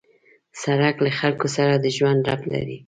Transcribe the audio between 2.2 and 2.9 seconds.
ربط لري.